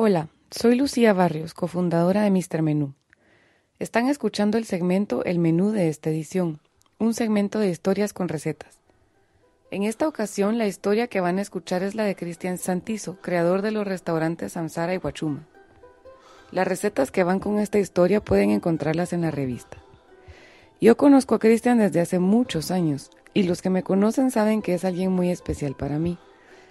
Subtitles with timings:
[0.00, 2.62] Hola, soy Lucía Barrios, cofundadora de Mr.
[2.62, 2.94] Menú.
[3.80, 6.60] Están escuchando el segmento El Menú de esta edición,
[7.00, 8.78] un segmento de historias con recetas.
[9.72, 13.60] En esta ocasión, la historia que van a escuchar es la de Cristian Santizo, creador
[13.60, 15.48] de los restaurantes Samsara y Huachuma.
[16.52, 19.78] Las recetas que van con esta historia pueden encontrarlas en la revista.
[20.80, 24.74] Yo conozco a Cristian desde hace muchos años, y los que me conocen saben que
[24.74, 26.18] es alguien muy especial para mí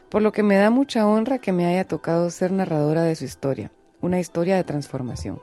[0.10, 3.26] por lo que me da mucha honra que me haya tocado ser narradora de su
[3.26, 3.72] historia,
[4.02, 5.40] una historia de transformación.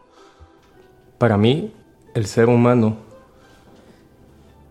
[1.18, 1.72] Para mí,
[2.14, 2.96] el ser humano,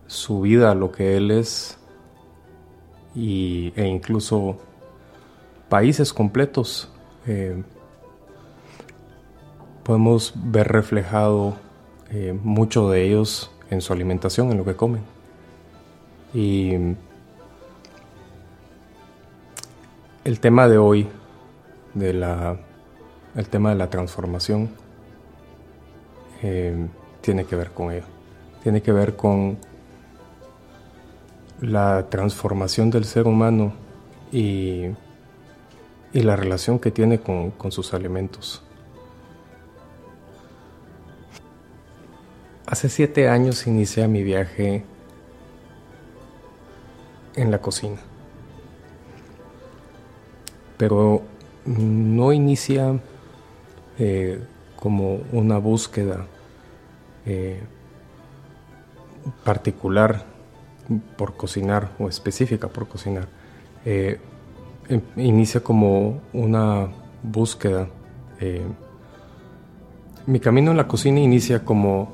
[0.06, 1.78] su vida, lo que él es,
[3.14, 4.58] y, e incluso
[5.68, 6.90] países completos,
[7.26, 7.62] eh,
[9.84, 11.54] podemos ver reflejado
[12.10, 15.02] eh, mucho de ellos en su alimentación, en lo que comen.
[16.32, 16.72] Y
[20.24, 21.06] el tema de hoy,
[21.92, 22.56] de la,
[23.36, 24.70] el tema de la transformación,
[26.42, 26.88] eh,
[27.20, 28.04] tiene que ver con ello.
[28.62, 29.58] Tiene que ver con
[31.60, 33.74] la transformación del ser humano
[34.32, 34.86] y,
[36.12, 38.62] y la relación que tiene con, con sus alimentos.
[42.66, 44.84] Hace siete años inicié mi viaje
[47.36, 47.98] en la cocina
[50.76, 51.22] pero
[51.66, 52.98] no inicia
[53.98, 54.42] eh,
[54.76, 56.26] como una búsqueda
[57.24, 57.62] eh,
[59.44, 60.24] particular
[61.16, 63.28] por cocinar o específica por cocinar.
[63.84, 64.18] Eh,
[64.88, 66.88] em, inicia como una
[67.22, 67.88] búsqueda.
[70.26, 72.12] mi camino en la cocina inicia como,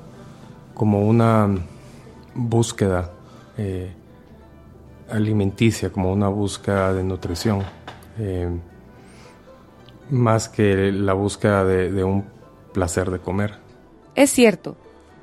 [0.75, 1.49] como una
[2.35, 3.11] búsqueda
[5.11, 7.65] alimenticia, como una búsqueda de nutrición.
[8.19, 8.49] Eh,
[10.11, 12.25] más que la búsqueda de, un
[12.73, 13.55] placer de comer.
[14.15, 14.77] Es cierto,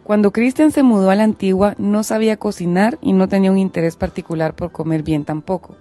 [0.03, 3.95] cuando Christian se mudó a la antigua no sabía cocinar y no tenía un interés
[3.95, 5.75] particular por comer bien tampoco.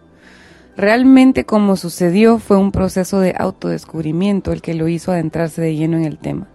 [0.77, 5.97] Realmente como sucedió fue un proceso de autodescubrimiento el que lo hizo adentrarse de lleno
[5.97, 6.49] en el tema.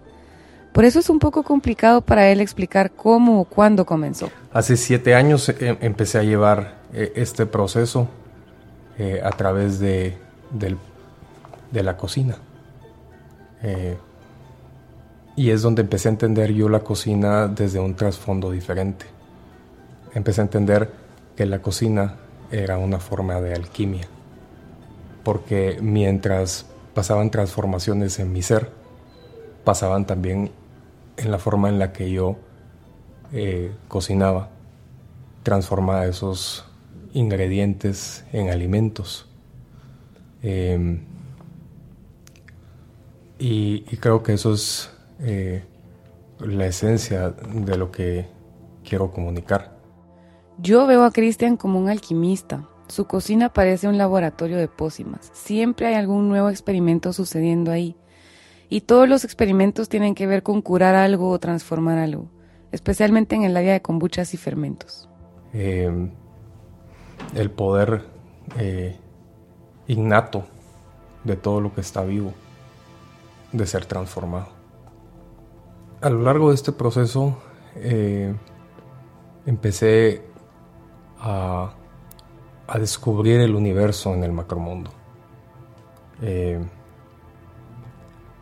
[0.72, 4.30] Por eso es un poco complicado para él explicar cómo o cuándo comenzó.
[4.52, 8.08] Hace siete años eh, empecé a llevar eh, este proceso
[9.24, 10.16] a través de
[10.52, 12.36] de la cocina.
[13.62, 13.96] Eh,
[15.34, 19.06] y es donde empecé a entender yo la cocina desde un trasfondo diferente.
[20.14, 20.90] Empecé a entender
[21.36, 22.16] que la cocina
[22.50, 24.06] era una forma de alquimia,
[25.24, 28.70] porque mientras pasaban transformaciones en mi ser,
[29.64, 30.50] pasaban también
[31.16, 32.36] en la forma en la que yo
[33.32, 34.50] eh, cocinaba,
[35.42, 36.66] transformaba esos
[37.14, 39.31] ingredientes en alimentos.
[40.42, 41.00] Em,
[43.38, 45.64] y, creo que eso es eh,
[46.40, 48.26] la esencia de lo que
[48.84, 49.76] quiero comunicar.
[50.58, 52.68] Yo veo a Cristian como un alquimista.
[52.88, 55.30] Su cocina parece un laboratorio de pócimas.
[55.32, 57.96] Siempre hay algún nuevo experimento sucediendo ahí.
[58.68, 62.30] Y todos los experimentos tienen que ver con curar algo o transformar algo,
[62.70, 65.08] especialmente en el área de kombuchas y fermentos.
[65.52, 66.10] Em,
[67.34, 68.04] el poder
[68.58, 68.96] eh,
[69.92, 70.44] innato
[71.24, 72.32] de todo lo que está vivo,
[73.52, 74.48] de ser transformado.
[76.00, 77.36] A lo largo de este proceso
[77.76, 78.34] eh,
[79.46, 80.24] empecé
[81.18, 81.74] a,
[82.78, 84.90] descubrir el universo en el macromundo.
[86.22, 86.58] Eh,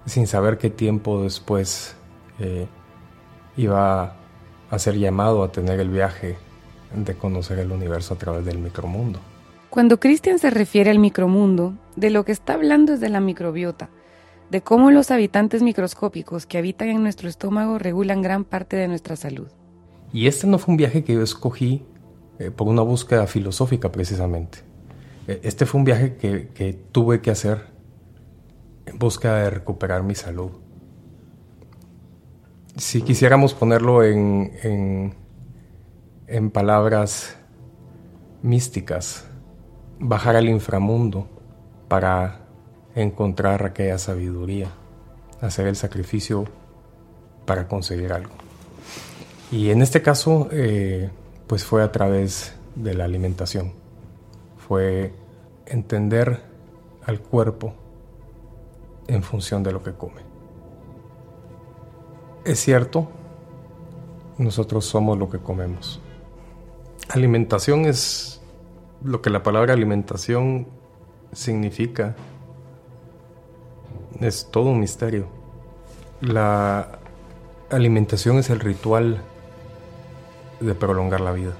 [0.07, 1.97] sin saber qué tiempo después
[2.39, 2.69] eh,
[3.57, 4.15] iba
[4.71, 6.39] a ser llamado a tener el viaje
[6.95, 9.19] de conocer el universo a través del micromundo.
[9.71, 13.89] Cuando Christian se refiere al micromundo, de lo que está hablando es de la microbiota,
[14.51, 19.15] de cómo los habitantes microscópicos que habitan en nuestro estómago regulan gran parte de nuestra
[19.15, 19.47] salud.
[20.13, 21.85] Y este no fue un viaje que yo escogí
[22.41, 24.59] eh, por una búsqueda filosófica precisamente.
[25.29, 27.67] Eh, este fue un viaje que, tuve que hacer
[28.87, 30.51] en busca de recuperar mi salud.
[32.77, 35.15] Si quisiéramos ponerlo en,
[36.27, 37.37] en palabras
[38.43, 39.30] místicas,
[40.01, 41.29] bajar al inframundo
[41.87, 42.41] para
[42.95, 44.69] encontrar aquella sabiduría,
[45.41, 46.45] hacer el sacrificio
[47.45, 48.33] para conseguir algo.
[49.53, 51.11] Y en este caso, eh,
[51.47, 53.73] pues fue a través de la alimentación,
[54.67, 55.13] fue
[55.67, 56.43] entender
[57.05, 57.75] al cuerpo
[59.07, 60.23] en función de lo que come.
[62.45, 63.09] Es cierto,
[64.39, 66.01] nosotros somos lo que comemos.
[67.09, 68.40] Alimentación es
[69.03, 70.67] lo que la palabra alimentación
[71.33, 72.15] significa
[74.21, 75.27] es todo un misterio.
[76.21, 76.99] La
[77.71, 79.23] alimentación es el ritual
[80.61, 81.53] de prolongar la vida.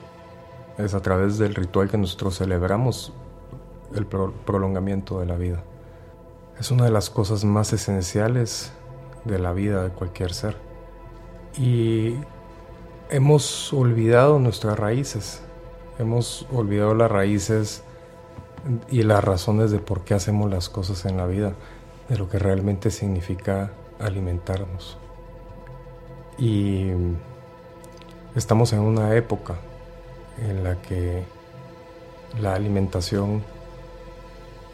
[0.77, 3.13] Es a través del ritual que nosotros celebramos
[3.95, 5.63] el prolongamiento de la vida.
[6.59, 8.73] Es una de las cosas más esenciales
[9.25, 10.57] de la vida de cualquier ser.
[11.57, 12.17] Y
[13.09, 15.43] hemos olvidado nuestras raíces.
[16.01, 17.83] Hemos olvidado las raíces
[18.89, 21.53] y las razones de por qué hacemos las cosas en la vida,
[22.09, 24.97] de lo que realmente significa alimentarnos.
[26.39, 26.87] Y
[28.35, 29.57] estamos en una época
[30.39, 31.23] en la que
[32.41, 33.45] la alimentación,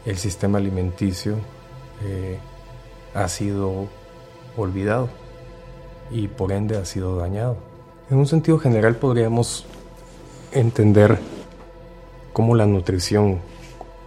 [0.05, 1.35] el sistema alimenticio
[2.05, 2.39] eh,
[3.13, 3.89] ha sido
[4.55, 5.09] olvidado
[6.09, 7.57] y por ende ha sido dañado.
[8.09, 9.65] En un sentido general podríamos
[10.59, 11.19] entender
[12.33, 13.39] cómo la nutrición,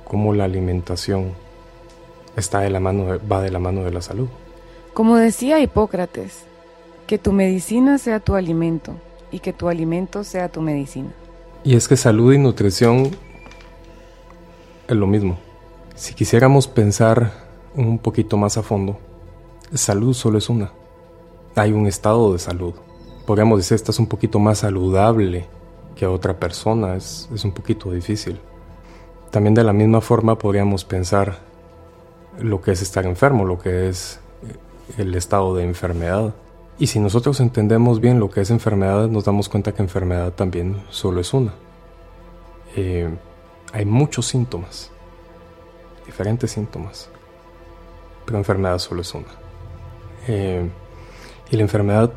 [0.04, 1.32] cómo la alimentación
[2.36, 4.28] está de la mano, va de la mano de la salud.
[4.94, 6.44] Como decía Hipócrates,
[7.06, 8.94] que tu medicina sea tu alimento
[9.30, 11.10] y que tu alimento sea tu medicina.
[11.64, 13.10] Y es que salud y nutrición
[14.88, 15.38] es lo mismo.
[15.94, 17.32] Si quisiéramos pensar
[17.74, 18.98] un poquito más a fondo,
[19.74, 20.72] salud solo es una.
[21.54, 22.74] Hay un estado de salud.
[23.26, 25.46] Podríamos decir, estás un poquito más saludable
[26.00, 28.40] que otra persona, es, es un poquito difícil.
[29.30, 31.40] También de la misma forma podríamos pensar
[32.38, 34.18] lo que es estar enfermo, lo que es
[34.96, 36.32] el estado de enfermedad.
[36.78, 40.82] Y si nosotros entendemos bien lo que es enfermedad, nos damos cuenta que enfermedad también
[40.88, 41.52] solo es una.
[42.76, 43.10] Eh,
[43.74, 44.90] hay muchos síntomas,
[46.06, 47.10] diferentes síntomas,
[48.24, 49.28] pero enfermedad solo es una.
[50.28, 50.66] Eh,
[51.50, 52.10] y la enfermedad,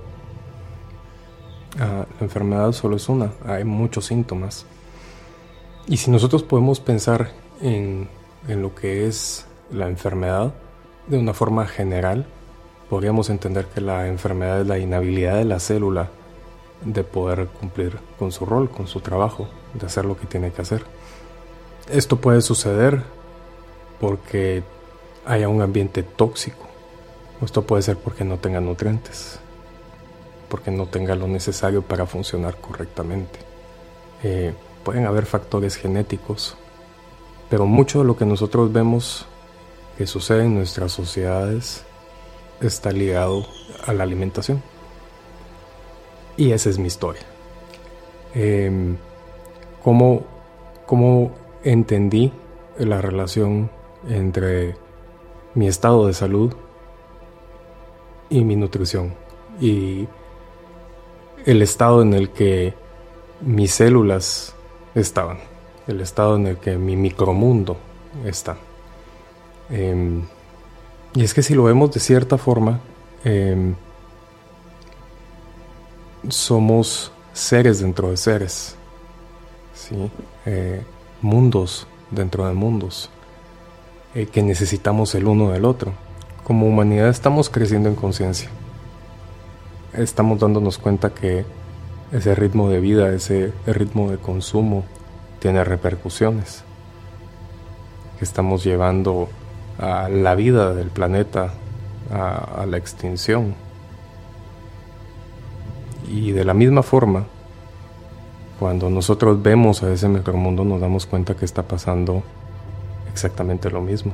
[1.77, 4.65] la enfermedad solo es una, hay muchos síntomas.
[5.87, 7.31] Y si nosotros podemos pensar
[7.61, 8.07] en,
[8.47, 10.53] en lo que es la enfermedad
[11.07, 12.25] de una forma general,
[12.89, 16.09] podríamos entender que la enfermedad es la inhabilidad de la célula
[16.85, 20.61] de poder cumplir con su rol, con su trabajo, de hacer lo que tiene que
[20.61, 20.83] hacer.
[21.89, 23.03] Esto puede suceder
[23.99, 24.63] porque
[25.25, 26.67] haya un ambiente tóxico.
[27.41, 29.39] Esto puede ser porque no tenga nutrientes,
[30.53, 33.39] porque no tenga lo necesario para funcionar correctamente.
[34.21, 34.53] Eh,
[34.83, 36.55] pueden haber factores genéticos,
[37.49, 39.25] pero mucho de lo que nosotros vemos
[39.97, 41.83] que sucede en nuestras sociedades
[42.61, 43.47] está ligado
[43.87, 44.61] a la alimentación.
[46.37, 47.23] Y esa es mi historia.
[48.35, 48.95] Eh,
[49.83, 50.21] ¿cómo,
[50.85, 51.31] ¿Cómo
[51.63, 52.31] entendí
[52.77, 53.71] la relación
[54.07, 54.75] entre
[55.55, 56.53] mi estado de salud
[58.29, 59.15] y mi nutrición?
[59.59, 60.07] Y
[61.45, 62.73] el estado en el que
[63.41, 64.55] mis células
[64.95, 65.39] estaban,
[65.87, 67.77] el estado en el que mi micromundo
[68.25, 68.57] está.
[69.69, 70.21] Eh,
[71.15, 72.79] y es que si lo vemos de cierta forma,
[73.23, 73.75] em,
[76.29, 78.75] somos seres dentro de seres,
[79.73, 79.95] ¿sí?
[80.45, 80.81] Eh,
[81.21, 83.09] mundos dentro de mundos,
[84.15, 85.93] eh, que necesitamos el uno del otro.
[86.43, 88.49] Como humanidad estamos creciendo en conciencia.
[89.95, 91.45] Estamos dándonos cuenta que
[92.11, 94.85] ese ritmo de vida, ese ritmo de consumo
[95.39, 96.63] tiene repercusiones.
[98.17, 99.29] Que estamos llevando
[99.77, 101.53] a la vida del planeta
[102.11, 103.53] a, la extinción.
[106.07, 107.25] Y de la misma forma,
[108.59, 112.23] cuando nosotros vemos a ese micromundo nos damos cuenta que está pasando
[113.11, 114.13] exactamente lo mismo.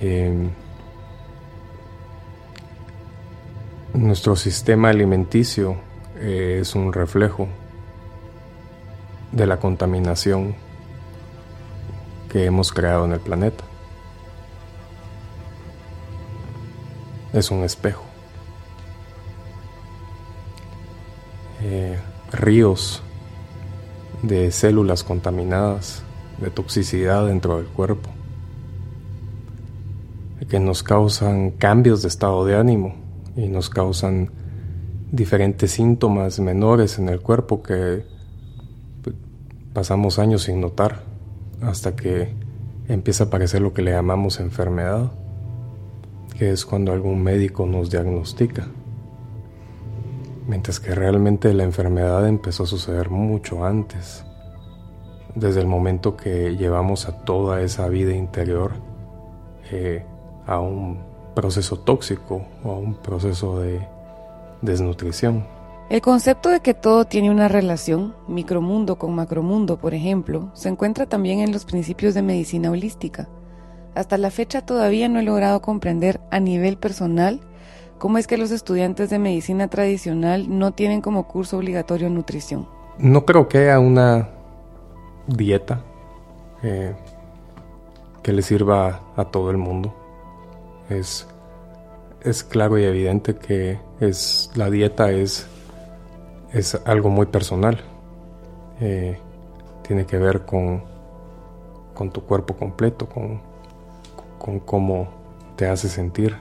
[0.00, 0.50] Em,
[3.98, 5.76] nuestro sistema alimenticio
[6.20, 7.48] eh, es un reflejo
[9.32, 10.54] de la contaminación
[12.30, 13.64] que hemos creado en el planeta.
[17.32, 18.04] Es un espejo.
[21.62, 21.98] Eh,
[22.32, 23.02] ríos
[24.22, 26.02] de células contaminadas,
[26.38, 28.10] de toxicidad dentro del cuerpo,
[30.48, 33.07] que nos causan cambios de estado de ánimo
[33.38, 34.30] y nos causan
[35.12, 38.04] diferentes síntomas menores en el cuerpo que
[39.72, 41.02] pasamos años sin notar
[41.62, 42.34] hasta que
[42.88, 45.12] empieza a aparecer lo que le llamamos enfermedad,
[46.36, 48.66] que es cuando algún médico nos diagnostica.
[50.48, 54.24] Mientras que realmente la enfermedad empezó a suceder mucho antes,
[55.36, 58.72] desde el momento que llevamos a toda esa vida interior
[59.70, 60.04] eh,
[60.46, 61.07] a un
[61.38, 63.86] proceso tóxico o a un proceso de
[64.60, 65.46] desnutrición.
[65.88, 71.06] El concepto de que todo tiene una relación, micromundo con macromundo, por ejemplo, se encuentra
[71.06, 73.28] también en los principios de medicina holística.
[73.94, 77.38] Hasta la fecha todavía no he logrado comprender a nivel personal
[77.98, 82.68] cómo es que los estudiantes de medicina tradicional no tienen como curso obligatorio nutrición.
[82.98, 84.30] No creo que haya una
[85.28, 85.84] dieta
[86.64, 86.96] eh,
[88.24, 89.94] que le sirva a todo el mundo.
[90.88, 91.26] Es,
[92.22, 95.46] es claro y evidente que es, la dieta es,
[96.52, 97.80] es algo muy personal.
[98.80, 99.18] Eh,
[99.86, 100.82] tiene que ver con,
[101.94, 103.40] con tu cuerpo completo, con,
[104.38, 105.08] con cómo
[105.56, 106.36] te hace sentir.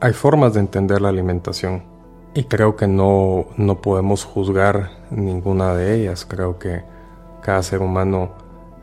[0.00, 1.82] Hay formas de entender la alimentación
[2.34, 6.26] y creo que no, no podemos juzgar ninguna de ellas.
[6.26, 6.82] Creo que
[7.40, 8.32] cada ser humano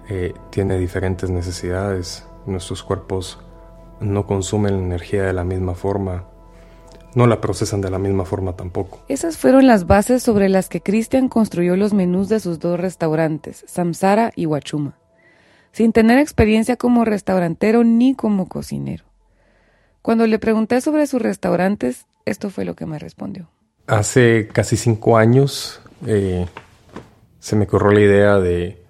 [0.10, 2.26] eh, tiene diferentes necesidades.
[2.46, 3.40] Nuestros cuerpos
[4.00, 6.26] no consumen la energía de la misma forma,
[7.16, 9.04] no la procesan de la misma forma tampoco.
[9.08, 13.64] Esas fueron las bases sobre las que Christian construyó los menús de sus dos restaurantes,
[13.68, 14.98] Samsara y Huachuma,
[15.72, 19.06] sin tener experiencia como restaurantero ni como cocinero.
[20.02, 23.50] Cuando le pregunté sobre sus restaurantes, esto fue lo que me respondió.
[23.88, 26.46] Hace casi cinco años eh,
[27.40, 28.83] se me corrió la idea de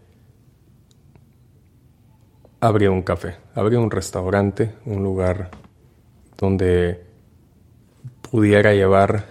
[2.68, 5.52] abrir un café, abrir un restaurante, un lugar
[6.38, 7.04] donde
[8.22, 9.26] pudiera llevar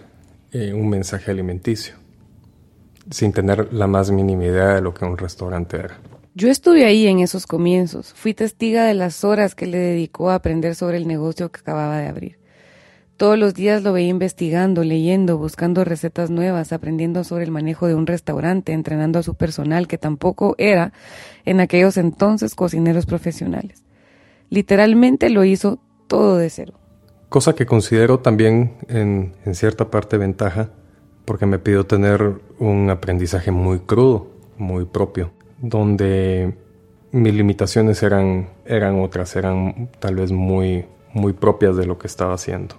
[0.52, 1.94] eh, un mensaje alimenticio,
[3.10, 5.98] sin tener la más mínima idea de lo que un restaurante era.
[6.34, 10.34] Yo estuve ahí en esos comienzos, fui testiga de las horas que le dedicó a
[10.34, 12.41] aprender sobre el negocio que acababa de abrir.
[13.16, 17.94] Todos los días lo veía investigando, leyendo, buscando recetas nuevas, aprendiendo sobre el manejo de
[17.94, 20.92] un restaurante, entrenando a su personal, que tampoco era
[21.44, 23.84] en aquellos entonces cocineros profesionales.
[24.50, 25.78] Literalmente lo hizo
[26.08, 26.82] todo de cero
[27.32, 30.68] cosa que considero también en, cierta parte ventaja,
[31.24, 34.26] porque me pidió tener un aprendizaje muy crudo,
[34.58, 36.54] muy propio, donde
[37.10, 42.34] mis limitaciones eran, eran otras, eran tal vez muy, muy propias de lo que estaba
[42.34, 42.74] haciendo.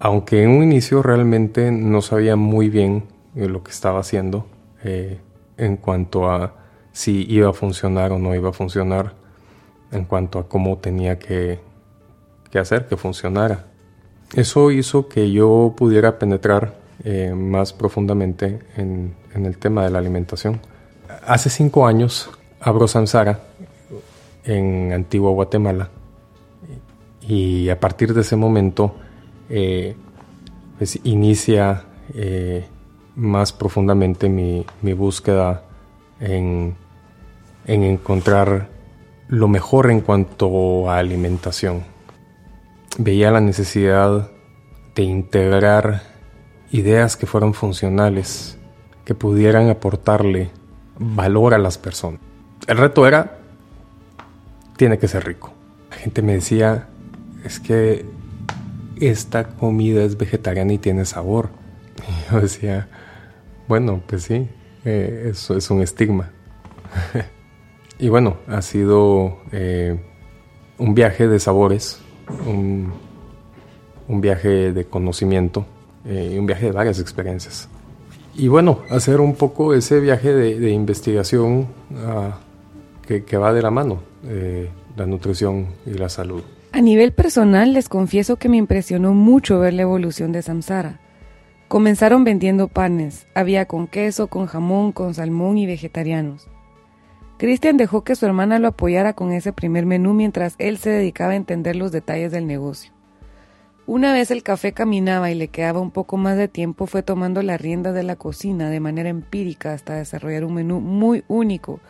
[0.00, 4.46] Aunque en un inicio realmente no sabía muy bien lo que estaba haciendo
[4.84, 5.18] eh,
[5.56, 6.54] en cuanto a
[6.92, 9.14] si iba a funcionar o no iba a funcionar,
[9.92, 11.60] en cuanto a cómo tenía que,
[12.50, 13.66] que hacer que funcionara.
[14.34, 16.74] Eso hizo que yo pudiera penetrar
[17.04, 20.60] eh, más profundamente en, el tema de la alimentación.
[21.26, 23.40] Hace cinco años abro Samsara
[24.44, 25.90] en Antigua Guatemala
[27.22, 28.96] y a partir de ese momento
[29.48, 29.96] eh,
[30.76, 32.66] pues inicia eh,
[33.16, 34.64] más profundamente mi,
[34.94, 35.64] búsqueda
[36.20, 36.76] en,
[37.66, 38.68] en encontrar
[39.28, 41.84] lo mejor en cuanto a alimentación
[42.98, 44.30] veía la necesidad
[44.94, 46.02] de integrar
[46.70, 48.58] ideas que fueran funcionales,
[49.04, 50.50] que pudieran aportarle
[50.98, 52.20] valor a las personas.
[52.66, 53.38] El reto era,
[54.76, 55.52] tiene que ser rico.
[55.90, 56.88] La gente me decía,
[57.44, 58.04] es que
[59.00, 61.50] esta comida es vegetariana y tiene sabor.
[62.08, 62.88] Y yo decía,
[63.66, 64.48] bueno, pues sí,
[64.84, 66.30] eh, eso es un estigma.
[67.98, 70.00] y bueno, ha sido eh,
[70.78, 72.00] un viaje de sabores
[72.46, 72.92] un,
[74.08, 75.66] viaje de conocimiento
[76.06, 77.68] eh, y un viaje de varias experiencias.
[78.34, 82.38] Y bueno, hacer un poco ese viaje de, investigación ah,
[83.06, 84.00] que, va de la mano,
[84.96, 86.42] la nutrición y la salud.
[86.70, 91.00] A nivel personal, les confieso que me impresionó mucho ver la evolución de Samsara.
[91.66, 96.46] Comenzaron vendiendo panes, había con queso, con jamón, con salmón y vegetarianos.
[97.38, 101.32] Christian dejó que su hermana lo apoyara con ese primer menú mientras él se dedicaba
[101.32, 102.92] a entender los detalles del negocio.
[103.86, 107.42] Una vez el café caminaba y le quedaba un poco más de tiempo, fue tomando
[107.42, 111.80] las riendas de la cocina de manera empírica hasta desarrollar un menú muy único,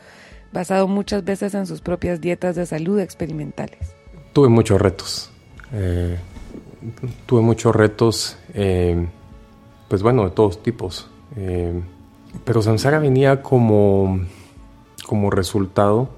[0.52, 3.97] basado muchas veces en sus propias dietas de salud experimentales.
[4.32, 5.30] Tuve muchos retos.
[5.72, 6.18] Eh,
[7.26, 9.06] tuve muchos retos, eh,
[9.88, 11.08] pues bueno, de todos tipos.
[11.36, 11.80] Eh,
[12.44, 14.20] pero Samsara venía como
[15.06, 16.10] como resultado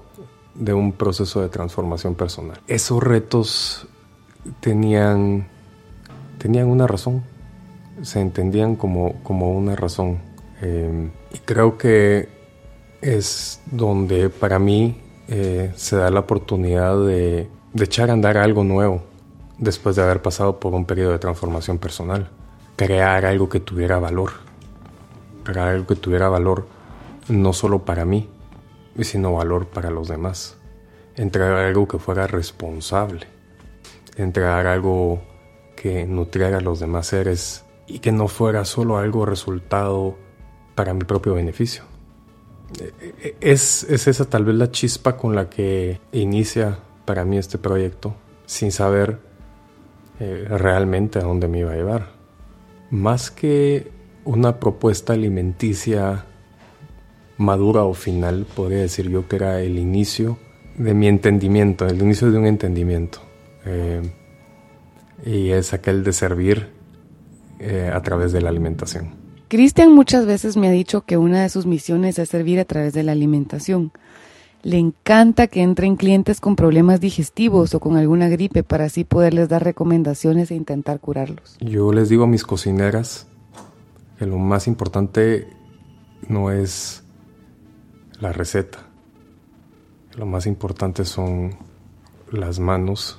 [0.53, 2.59] de un proceso de transformación personal.
[2.67, 3.87] Esos retos
[4.59, 5.47] tenían,
[6.37, 7.23] tenían una razón,
[8.01, 10.19] se entendían como, como una razón.
[10.61, 12.27] Y creo que
[13.01, 14.97] es donde para mí
[15.75, 19.03] se da la oportunidad de, de echar a andar algo nuevo
[19.57, 22.29] después de haber pasado por un periodo de transformación personal.
[22.75, 24.31] Crear algo que tuviera valor.
[25.43, 26.67] Crear algo que tuviera valor
[27.29, 28.27] no solo para mí,
[29.01, 30.57] sino valor para los demás.
[31.15, 33.27] Entregar algo que fuera responsable.
[34.17, 35.21] Entregar algo
[35.75, 40.17] que nutriera a los demás seres y que no fuera solo algo resultado
[40.75, 41.83] para mi propio beneficio.
[42.79, 46.79] E, e, es, es esa tal vez la chispa con la que inicia
[47.11, 48.15] para mí este proyecto.
[48.45, 49.19] sin saber
[50.21, 52.07] eh, realmente a dónde me iba a llevar.
[52.89, 53.91] Más que
[54.23, 56.23] una propuesta alimenticia
[57.37, 60.37] madura o final, podría decir yo que era el inicio
[60.77, 63.19] de mi entendimiento, el inicio de un entendimiento.
[63.65, 64.01] Eh,
[65.25, 66.69] y es aquel de servir
[67.59, 69.15] eh, a través de la alimentación.
[69.49, 72.93] Cristian muchas veces me ha dicho que una de sus misiones es servir a través
[72.93, 73.91] de la alimentación.
[74.63, 79.49] Le encanta que entren clientes con problemas digestivos o con alguna gripe para así poderles
[79.49, 81.57] dar recomendaciones e intentar curarlos.
[81.59, 83.27] Yo les digo a mis cocineras
[84.19, 85.47] que lo más importante
[86.27, 87.03] no es
[88.19, 88.79] la receta.
[90.15, 91.55] Lo más importante son
[92.31, 93.17] las manos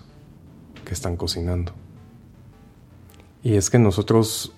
[0.84, 1.72] que están cocinando.
[3.42, 4.52] Y es que nosotros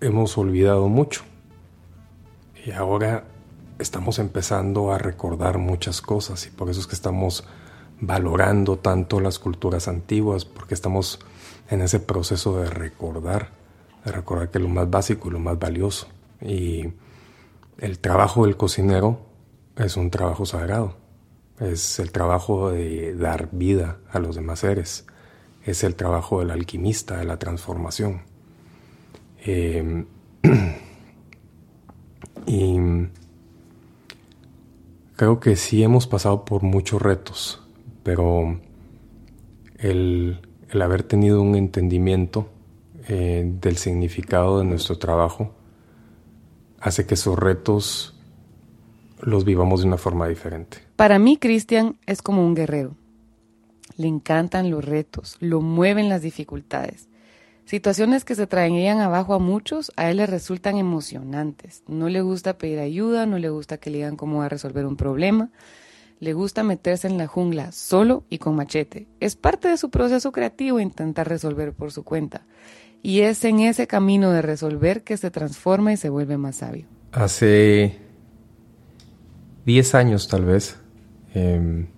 [0.00, 1.22] hemos olvidado mucho.
[2.66, 3.24] Y ahora
[3.78, 7.44] estamos empezando a recordar muchas cosas y por eso es que estamos
[8.00, 11.18] valorando tanto las culturas antiguas, porque estamos
[11.70, 13.50] en ese proceso de recordar,
[14.04, 16.08] de recordar que lo más básico y lo más valioso.
[16.40, 16.92] Y
[17.78, 19.20] el trabajo del cocinero
[19.76, 20.96] es un trabajo sagrado.
[21.60, 25.06] Es el trabajo de dar vida a los demás seres.
[25.64, 28.22] Es el trabajo del alquimista, de la transformación.
[29.44, 30.04] Eh,
[32.46, 32.78] y
[35.18, 37.60] creo que sí hemos pasado por muchos retos,
[38.04, 38.60] pero
[39.78, 40.40] el,
[40.80, 42.48] haber tenido un entendimiento
[43.08, 45.52] eh, del significado de nuestro trabajo
[46.78, 48.16] hace que esos retos
[49.20, 50.78] los vivamos de una forma diferente.
[50.94, 52.94] Para mí, Cristian es como un guerrero.
[53.96, 57.07] Le encantan los retos, lo mueven las dificultades.
[57.68, 61.82] Situaciones que se traían abajo a muchos, a él le resultan emocionantes.
[61.86, 64.86] No le gusta pedir ayuda, no le gusta que le digan cómo va a resolver
[64.86, 65.50] un problema.
[66.18, 69.06] Le gusta meterse en la jungla solo y con machete.
[69.20, 72.46] Es parte de su proceso creativo intentar resolver por su cuenta.
[73.02, 76.86] Y es en ese camino de resolver que se transforma y se vuelve más sabio.
[77.12, 77.98] Hace
[79.66, 80.78] 10 años tal vez.
[81.34, 81.88] Em,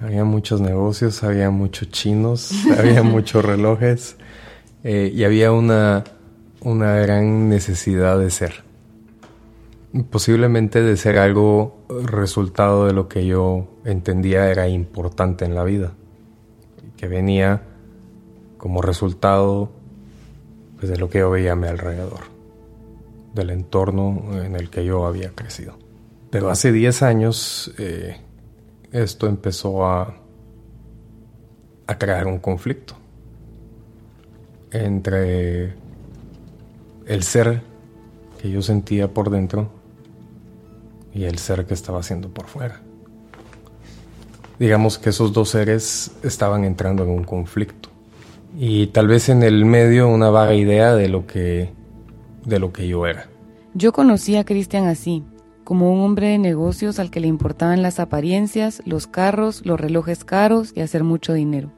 [0.00, 4.16] había muchos negocios, había muchos chinos, había muchos relojes
[4.90, 6.02] eh, y había una,
[6.62, 8.64] una gran necesidad de ser.
[10.08, 15.92] Posiblemente de ser algo resultado de lo que yo entendía era importante en la vida,
[16.96, 17.64] que venía
[18.56, 19.70] como resultado
[20.78, 22.20] pues, de lo que yo veía a mi alrededor,
[23.34, 25.74] del entorno en el que yo había crecido.
[26.30, 28.16] Pero hace 10 años eh,
[28.90, 30.16] esto empezó a,
[31.86, 32.97] a crear un conflicto
[34.72, 35.74] entre
[37.06, 37.62] el ser
[38.40, 39.70] que yo sentía por dentro
[41.12, 42.80] y el ser que estaba haciendo por fuera.
[44.58, 47.88] Digamos que esos dos seres estaban entrando en un conflicto.
[48.58, 51.70] Y tal vez en el medio una vaga idea de lo que,
[52.44, 53.28] de lo que yo era.
[53.74, 55.22] Yo conocí a Cristian así,
[55.64, 60.24] como un hombre de negocios al que le importaban las apariencias, los carros, los relojes
[60.24, 61.70] caros y hacer mucho dinero.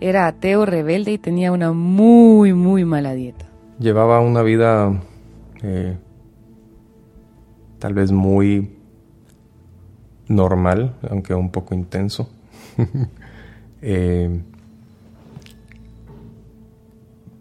[0.00, 3.46] Era ateo, rebelde y tenía una muy, muy mala dieta.
[3.78, 4.92] Llevaba una vida
[5.62, 5.96] eh,
[7.78, 8.76] tal vez muy
[10.28, 12.30] normal, aunque un poco intenso.
[13.80, 14.40] Eh,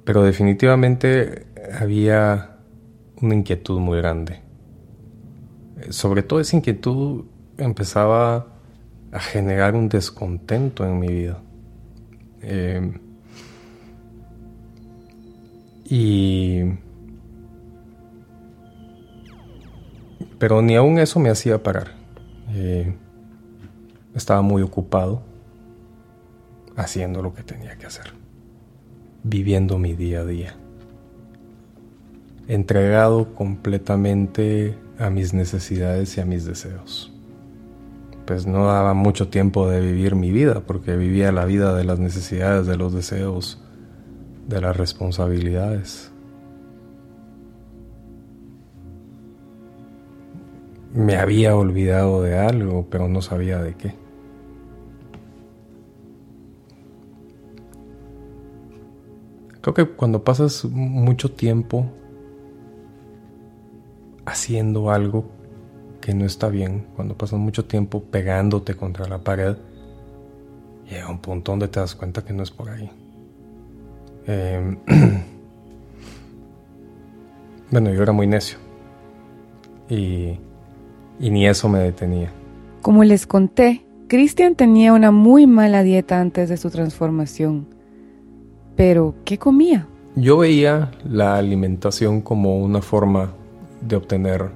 [0.03, 1.47] pero definitivamente
[1.81, 2.57] había
[3.19, 4.41] una inquietud muy grande
[5.89, 7.25] sobre todo esa inquietud
[7.57, 8.47] empezaba
[9.11, 11.41] a generar un descontento en mi vida.
[12.41, 12.91] Eh,
[15.85, 16.63] y...
[20.39, 21.95] Pero ni aún eso me hacía parar.
[22.53, 22.95] Eh,
[24.13, 25.23] estaba muy ocupado
[26.75, 28.13] haciendo lo que tenía que hacer,
[29.23, 30.55] viviendo mi día a día,
[32.47, 37.16] entregado completamente a mis necesidades y a mis deseos.
[38.27, 41.97] Pues no daba mucho tiempo de vivir mi vida, porque vivía la vida de las
[41.97, 43.63] necesidades, de los deseos,
[44.49, 46.11] de las responsabilidades.
[50.93, 53.95] Me había olvidado de algo, pero no sabía de qué.
[59.61, 61.89] Creo que cuando pasas mucho tiempo
[64.25, 65.36] haciendo algo
[66.07, 69.57] que no está bien, cuando pasas mucho tiempo pegándote contra la pared,
[70.89, 72.89] llega un punto donde te das cuenta que no es por ahí.
[74.25, 74.77] Em,
[77.71, 78.57] bueno, yo era muy necio
[79.89, 80.39] y,
[81.19, 82.31] y ni eso me detenía.
[82.81, 87.67] Como les conté, Cristian tenía una muy mala dieta antes de su transformación.
[88.77, 89.89] Pero, ¿qué comía?
[90.15, 93.33] Yo veía la alimentación como una forma
[93.81, 94.51] de obtener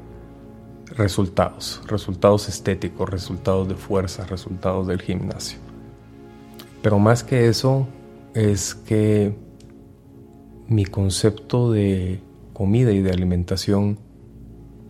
[0.95, 5.59] resultados, resultados estéticos, resultados de fuerza, resultados del gimnasio.
[6.81, 7.87] Pero más que eso
[8.33, 9.35] es que
[10.67, 12.21] mi concepto de
[12.53, 13.99] comida y de alimentación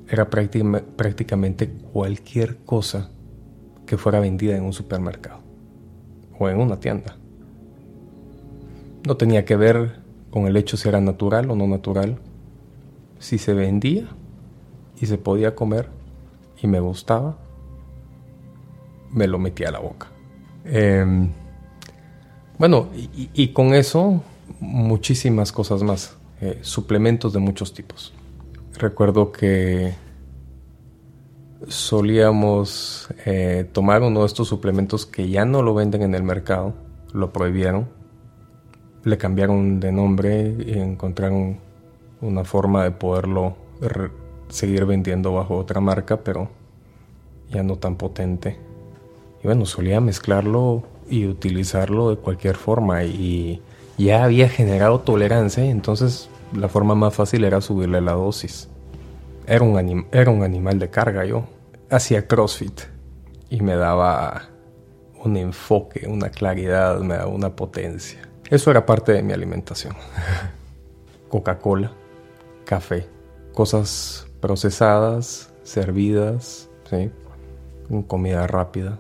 [0.07, 3.11] era prácticamente cualquier cosa
[3.85, 5.39] que fuera vendida en un supermercado
[6.37, 7.17] o en una tienda.
[9.05, 12.19] No tenía que ver con el hecho si era natural o no natural.
[13.19, 14.09] Si se vendía
[15.01, 15.89] y se podía comer
[16.61, 17.35] y me gustaba,
[19.11, 20.07] me lo metía a la boca.
[20.63, 21.29] Em,
[22.57, 24.21] bueno, y, con eso
[24.59, 28.13] muchísimas cosas más, eh, suplementos de muchos tipos.
[28.77, 29.95] Recuerdo que
[31.67, 36.75] solíamos eh, tomar uno de estos suplementos que ya no lo venden en el mercado,
[37.11, 37.89] lo prohibieron,
[39.03, 41.57] le cambiaron de nombre y encontraron
[42.21, 43.55] una forma de poderlo
[44.51, 46.49] seguir vendiendo bajo otra marca, pero
[47.49, 48.57] ya no tan potente.
[49.43, 53.61] Y bueno, solía mezclarlo y utilizarlo de cualquier forma y
[53.97, 58.69] ya había generado tolerancia, entonces la forma más fácil era subirle la dosis.
[59.47, 61.45] Era un, era un animal de carga yo.
[61.89, 62.81] Hacía CrossFit
[63.49, 64.49] y me daba
[65.23, 68.21] un enfoque, una claridad, me daba una potencia.
[68.49, 69.95] Eso era parte de mi alimentación.
[71.29, 71.91] Coca-Cola,
[72.65, 73.07] café,
[73.53, 77.12] cosas procesadas, servidas, ¿sí?
[78.08, 78.99] comida rápida.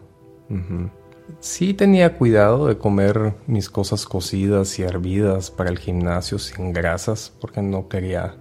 [1.39, 7.33] Sí tenía cuidado de comer mis cosas cocidas y hervidas para el gimnasio sin grasas
[7.39, 8.35] porque no quería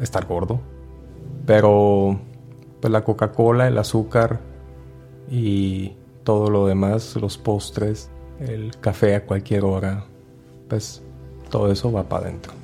[0.00, 0.60] estar gordo.
[1.46, 2.18] Pero
[2.80, 4.40] pues la Coca-Cola, el azúcar
[5.30, 5.92] y
[6.24, 10.04] todo lo demás, los postres, el café a cualquier hora,
[10.68, 11.02] pues
[11.50, 12.57] todo eso va para adentro.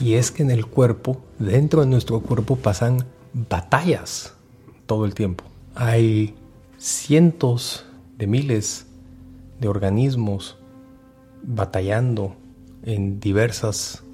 [0.00, 4.34] Y es que en el cuerpo, dentro de nuestro cuerpo pasan batallas
[4.86, 5.44] todo el tiempo.
[5.74, 6.34] Hay
[6.78, 7.86] cientos
[8.18, 8.86] de miles
[9.60, 10.58] de organismos
[11.42, 12.36] batallando
[12.82, 14.04] en diversas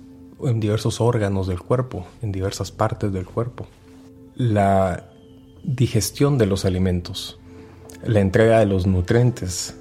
[0.43, 3.67] en diversos órganos del cuerpo, en diversas partes del cuerpo.
[4.35, 5.05] La
[5.63, 7.39] digestión de los alimentos,
[8.05, 9.77] la entrega de los nutrientes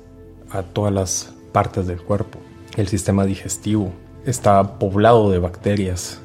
[0.50, 2.40] a todas las partes del cuerpo,
[2.76, 3.94] el sistema digestivo
[4.30, 6.20] está poblado de bacterias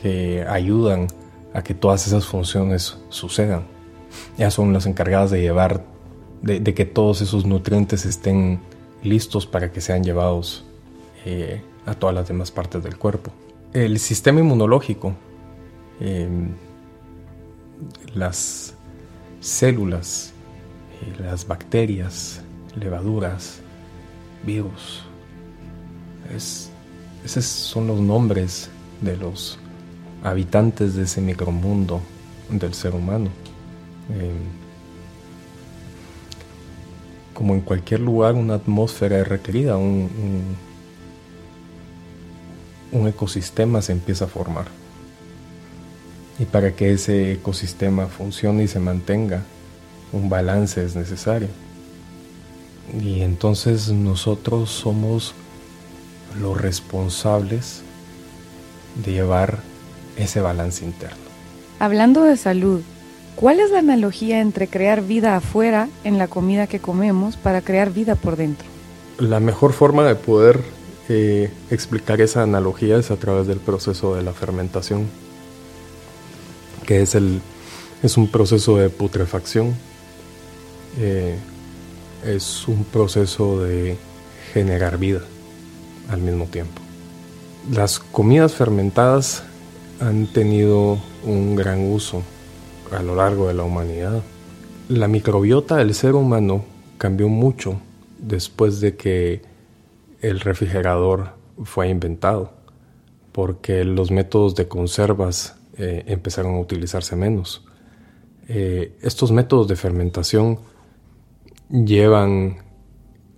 [0.00, 1.08] que ayudan
[1.54, 3.64] a que todas esas funciones sucedan.
[4.36, 5.84] Ya son las encargadas de llevar,
[6.42, 8.60] de, que todos esos nutrientes estén
[9.02, 10.64] listos para que sean llevados
[11.24, 13.30] eh, a todas las demás partes del cuerpo.
[13.72, 15.14] El sistema inmunológico,
[16.00, 16.50] em,
[18.14, 18.74] las
[19.40, 20.32] células,
[21.02, 22.42] eh, las bacterias,
[22.74, 23.60] levaduras,
[24.44, 25.04] virus,
[27.26, 29.58] esos son los nombres de los
[30.22, 32.00] habitantes de ese micromundo
[32.48, 33.30] del ser humano.
[34.12, 34.30] Eh,
[37.34, 40.08] como en cualquier lugar, una atmósfera es requerida, un,
[42.92, 44.66] un, ecosistema se empieza a formar.
[46.38, 49.42] Y para que ese ecosistema funcione y se mantenga,
[50.12, 51.48] un balance es necesario.
[53.00, 55.34] Y entonces nosotros somos
[56.40, 57.82] los responsables
[59.04, 59.58] de llevar
[60.16, 61.16] ese balance interno.
[61.78, 62.80] Hablando de salud,
[63.34, 67.92] ¿cuál es la analogía entre crear vida afuera en la comida que comemos para crear
[67.92, 68.66] vida por dentro?
[69.18, 70.60] La mejor forma de poder
[71.08, 75.06] eh, explicar esa analogía es a través del proceso de la fermentación,
[76.86, 77.40] que es, el,
[78.02, 79.74] es un proceso de putrefacción,
[80.98, 81.36] eh,
[82.24, 83.98] es un proceso de
[84.52, 85.20] generar vida
[86.10, 86.80] al mismo tiempo.
[87.70, 89.42] Las comidas fermentadas
[90.00, 92.22] han tenido un gran uso
[92.92, 94.22] a lo largo de la humanidad.
[94.88, 96.64] La microbiota del ser humano
[96.98, 97.80] cambió mucho
[98.18, 99.42] después de que
[100.20, 102.52] el refrigerador fue inventado,
[103.32, 107.64] porque los métodos de conservas eh, empezaron a utilizarse menos.
[108.48, 110.58] Eh, estos métodos de fermentación
[111.68, 112.58] llevan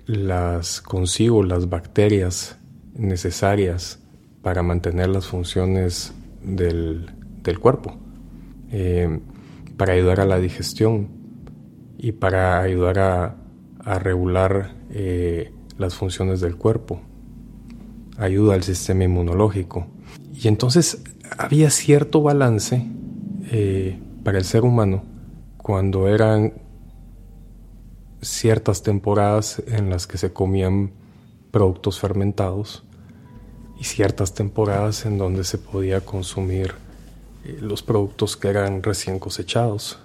[0.08, 2.56] las consigo las bacterias
[2.94, 4.00] necesarias
[4.42, 7.10] para mantener las funciones del,
[7.60, 7.94] cuerpo,
[8.70, 9.20] eh,
[9.76, 11.08] para ayudar a la digestión
[11.98, 13.34] y para ayudar a,
[13.98, 17.00] regular eh, las funciones del cuerpo,
[18.18, 19.86] ayuda al sistema inmunológico.
[20.34, 21.02] Y entonces
[21.38, 22.82] había cierto balance
[23.50, 25.04] eh, para el ser humano
[25.56, 26.52] cuando eran
[28.20, 30.90] ciertas temporadas en las que se comían
[31.50, 32.84] productos fermentados
[33.78, 36.74] y ciertas temporadas en donde se podía consumir
[37.44, 39.98] eh, los productos que eran recién cosechados.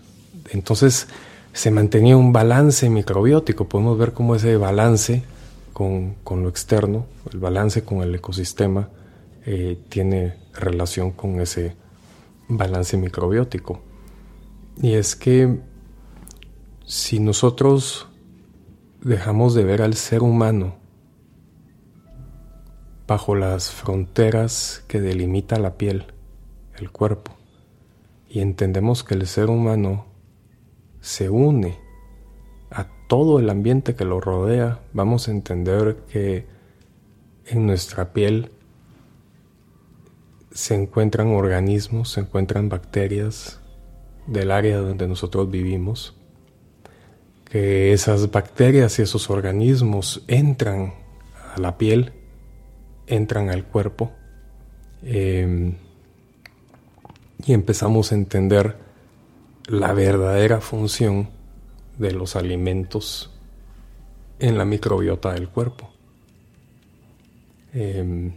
[0.51, 1.07] Entonces
[1.53, 3.67] se mantenía un balance microbiótico.
[3.67, 5.23] Podemos ver cómo ese balance
[5.73, 8.89] con, lo externo, el balance con el ecosistema,
[9.45, 11.75] eh, tiene relación con ese
[12.47, 13.81] balance microbiótico.
[14.81, 15.59] Y es que
[16.85, 18.07] si nosotros
[19.01, 20.75] dejamos de ver al ser humano
[23.07, 26.05] bajo las fronteras que delimita la piel,
[26.77, 27.31] el cuerpo,
[28.29, 30.05] y entendemos que el ser humano
[31.01, 31.77] se une
[32.71, 36.47] a todo el ambiente que lo rodea, vamos a entender que
[37.45, 38.51] en nuestra piel
[40.51, 43.59] se encuentran organismos, se encuentran bacterias
[44.27, 46.15] del área donde nosotros vivimos,
[47.53, 50.95] que esas bacterias y esos organismos entran
[51.55, 52.11] a la piel,
[53.05, 54.11] entran al cuerpo,
[55.03, 55.75] em,
[57.45, 58.75] y empezamos a entender
[59.67, 61.29] la verdadera función
[61.99, 63.29] de los alimentos
[64.39, 65.91] en la microbiota del cuerpo.
[67.71, 68.33] Em,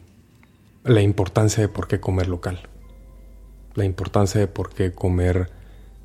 [0.84, 2.68] la importancia de por qué comer local,
[3.76, 5.48] la importancia de por qué comer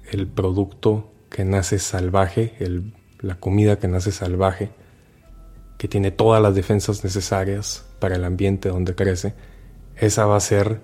[0.10, 2.56] el producto que nace salvaje,
[3.22, 4.70] la comida que nace salvaje,
[5.78, 9.34] que tiene todas las defensas necesarias para el ambiente donde crece,
[9.96, 10.80] esa va a ser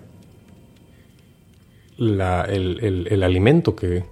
[1.98, 4.06] el, alimento que,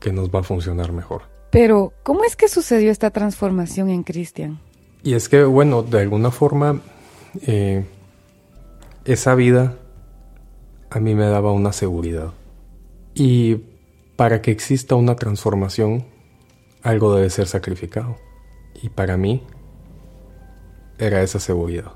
[0.00, 1.22] que nos va a funcionar mejor.
[1.50, 4.60] Pero, ¿cómo es que sucedió esta transformación en Cristian?
[5.02, 6.80] Y es que, bueno, de alguna forma,
[7.46, 7.84] eh,
[9.04, 9.76] esa vida
[10.90, 12.32] a mí me daba una seguridad.
[13.14, 13.56] Y
[14.16, 16.04] para que exista una transformación,
[16.82, 18.16] algo debe ser sacrificado.
[18.80, 19.42] Y para mí
[20.98, 21.92] era esa seguridad.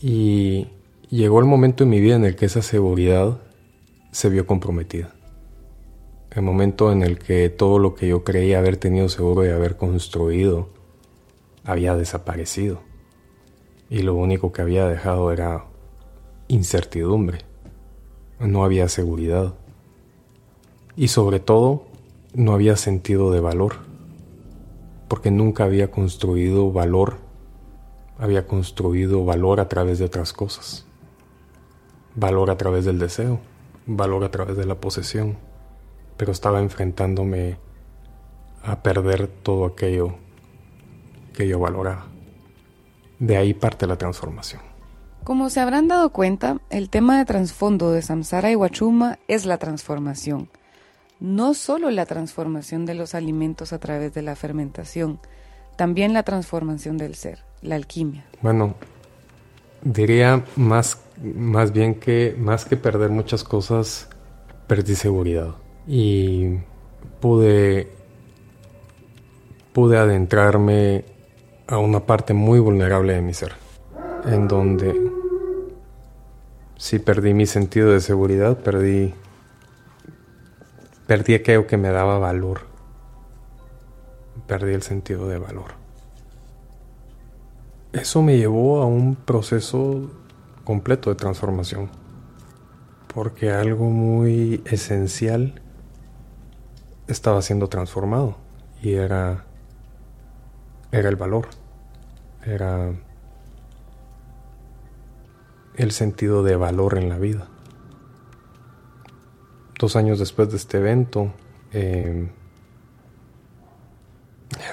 [0.00, 0.68] Y
[1.10, 3.40] llegó el momento en mi vida en el que esa seguridad
[4.12, 5.14] se vio comprometida.
[6.30, 9.76] El momento en el que todo lo que yo creía haber tenido seguro y haber
[9.76, 10.68] construido
[11.64, 12.80] había desaparecido.
[13.90, 15.64] Y lo único que había dejado era
[16.48, 17.38] incertidumbre,
[18.40, 19.54] no había seguridad
[20.96, 21.84] y sobre todo
[22.34, 23.87] no había sentido de valor,
[25.08, 27.16] porque nunca había construido valor,
[28.18, 30.86] había construido valor a través de otras cosas,
[32.14, 33.40] valor a través del deseo,
[33.86, 35.38] valor a través de la posesión,
[36.16, 37.58] pero estaba enfrentándome
[38.62, 40.14] a perder todo aquello
[41.32, 42.06] que yo valoraba.
[43.18, 44.60] De ahí parte la transformación.
[45.24, 49.58] Como se habrán dado cuenta, el tema de trasfondo de Samsara y Wachuma es la
[49.58, 50.48] transformación.
[51.20, 55.18] No solo la transformación de los alimentos a través de la fermentación,
[55.76, 58.24] también la transformación del ser, la alquimia.
[58.42, 58.74] Bueno,
[59.82, 64.08] diría más, más bien que más que perder muchas cosas,
[64.66, 65.54] perdí seguridad.
[65.86, 66.58] Y
[67.20, 67.88] pude,
[69.72, 71.04] pude adentrarme
[71.66, 73.52] a una parte muy vulnerable de mi ser,
[74.24, 74.94] en donde
[76.76, 79.14] sí perdí mi sentido de seguridad, perdí,
[81.08, 82.60] perdí aquello que me daba valor,
[84.46, 85.72] perdí el sentido de valor.
[87.94, 90.10] Eso me llevó a un proceso
[90.64, 91.88] completo de transformación,
[93.12, 95.62] porque algo muy esencial
[97.06, 98.36] estaba siendo transformado
[98.82, 99.46] y era,
[100.92, 101.48] era el valor,
[102.44, 102.92] era
[105.74, 107.48] el sentido de valor en la vida.
[109.78, 111.32] Dos años después de este evento,
[111.72, 112.28] eh,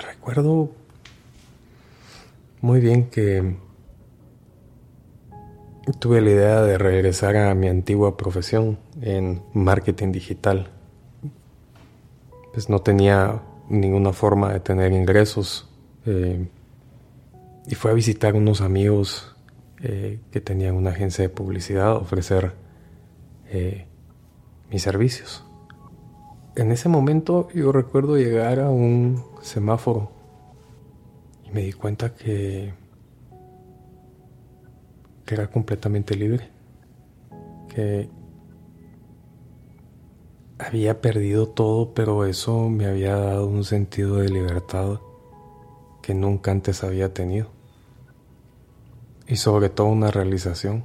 [0.01, 0.71] recuerdo
[2.61, 3.57] muy bien que
[5.99, 10.71] tuve la idea de regresar a mi antigua profesión en marketing digital.
[12.53, 15.69] Pues no tenía ninguna forma de tener ingresos
[16.07, 16.47] eh,
[17.67, 19.35] y fue a visitar unos amigos
[19.83, 22.53] eh, que tenía una agencia de publicidad ofrecer
[23.49, 23.85] eh,
[24.75, 25.45] mis servicios.
[26.57, 30.11] En ese momento yo recuerdo llegar a un semáforo
[31.45, 32.73] y me di cuenta que,
[35.25, 36.49] que era completamente libre,
[37.73, 38.09] que
[40.59, 44.99] había perdido todo, pero eso me había dado un sentido de libertad
[46.01, 47.47] que nunca antes había tenido
[49.25, 50.83] y sobre todo una realización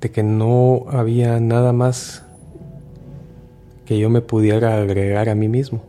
[0.00, 2.24] de que no había nada más
[3.84, 5.82] que yo me pudiera agregar a mí mismo,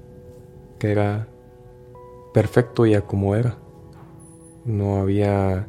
[0.79, 1.27] que era
[2.33, 3.57] perfecto ya como era.
[4.65, 5.67] No había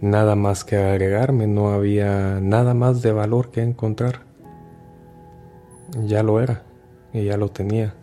[0.00, 4.26] nada más que agregarme, no había nada más de valor que encontrar.
[6.04, 6.64] Ya lo era
[7.12, 7.94] y ya lo tenía.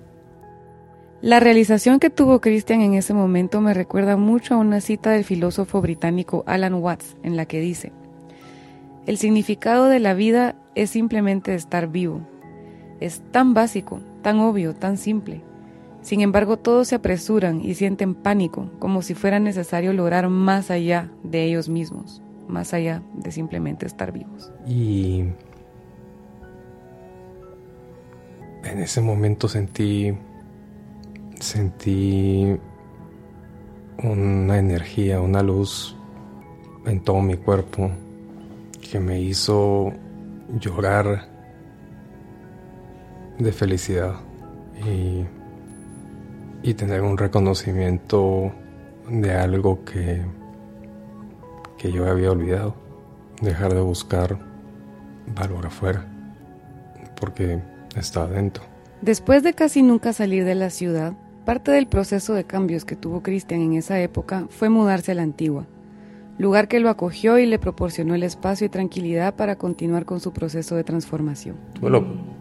[1.22, 5.24] La realización que tuvo Christian en ese momento me recuerda mucho a una cita del
[5.24, 7.94] filósofo británico Alan Watts en la que dice,
[9.06, 12.22] el significado de la vida es simplemente estar vivo.
[13.00, 15.42] Es tan básico, tan obvio, tan simple.
[16.02, 21.12] Sin embargo, todos se apresuran y sienten pánico, como si fuera necesario lograr más allá
[21.24, 24.52] de ellos mismos, más allá de simplemente estar vivos.
[24.68, 25.26] Y
[28.64, 30.16] en ese momento sentí
[31.40, 32.58] sentí
[34.04, 35.96] una energía, una luz
[36.86, 37.92] en todo mi cuerpo
[38.92, 39.94] que me hizo
[40.60, 41.28] llorar
[43.38, 44.16] de felicidad
[44.86, 45.26] y,
[46.74, 48.52] tener un reconocimiento
[49.08, 50.26] de algo que,
[51.78, 52.76] que yo había olvidado,
[53.42, 54.38] dejar de buscar
[55.36, 56.06] valor afuera,
[57.20, 57.62] porque
[57.96, 58.64] está adentro.
[59.02, 61.14] Después de casi nunca salir de la ciudad,
[61.46, 65.22] Parte del proceso de cambios que tuvo Cristian en esa época fue mudarse a la
[65.22, 65.68] antigua,
[66.38, 70.34] lugar que lo acogió y le proporcionó el espacio y tranquilidad para continuar con su
[70.34, 71.56] proceso de transformación.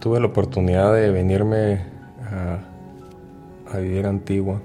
[0.00, 1.82] Tuve, la oportunidad de venirme
[2.30, 4.60] a, vivir Antigua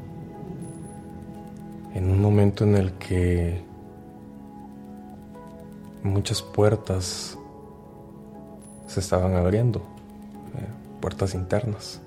[1.96, 3.64] en un momento en el que
[6.04, 7.38] muchas puertas
[8.86, 12.02] se estaban abriendo, eh, puertas internas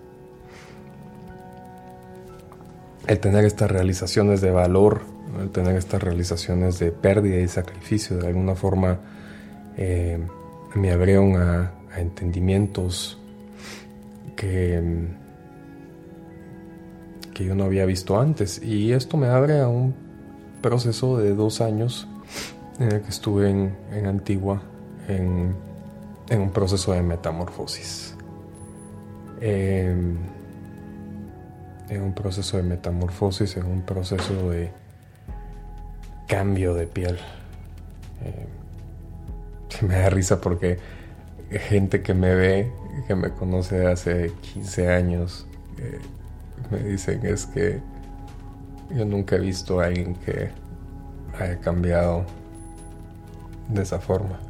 [3.07, 5.03] el tener estas realizaciones de valor,
[5.41, 8.99] el tener estas realizaciones de pérdida y sacrificio, de alguna forma
[9.77, 10.19] eh,
[10.75, 13.19] me abrieron a, entendimientos
[14.35, 14.81] que,
[17.35, 18.63] que yo no había visto antes.
[18.63, 19.95] Y esto me abre a un
[20.63, 22.09] proceso de dos años
[22.79, 24.63] en el que estuve en, Antigua
[25.09, 25.55] en,
[26.31, 28.17] un proceso de metamorfosis.
[29.41, 29.95] Eh,
[31.91, 34.71] en un proceso de metamorfosis, en un proceso de
[36.33, 37.19] cambio de piel.
[38.25, 38.47] Eh,
[39.87, 40.79] me da risa porque
[41.51, 42.73] gente que me ve,
[43.07, 46.01] que me conoce hace 15 años, eh,
[46.71, 47.81] me dicen es que
[48.97, 50.49] yo nunca he visto a alguien que
[51.39, 52.25] haya cambiado
[53.69, 54.41] de esa forma.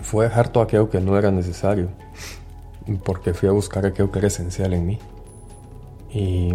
[0.00, 1.90] Fue dejar todo aquello que no era necesario,
[3.04, 4.98] porque fui a buscar aquello que era esencial en mí.
[6.10, 6.50] Y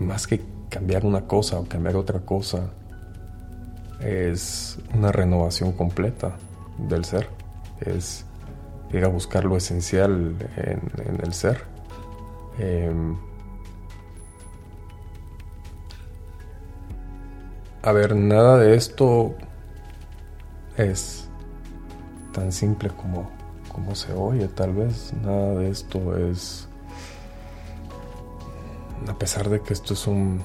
[0.00, 2.72] más que cambiar una cosa o cambiar otra cosa,
[4.04, 6.36] es una renovación completa
[6.78, 7.28] del ser.
[7.80, 8.24] Es
[8.92, 11.62] ir a buscar lo esencial en, el ser.
[12.58, 13.16] Em,
[17.82, 19.34] a ver, nada de esto
[20.76, 21.28] es
[22.32, 23.30] tan simple como,
[23.72, 25.12] como se oye, tal vez.
[25.22, 26.68] Nada de esto es
[29.08, 30.42] a pesar de que esto es un,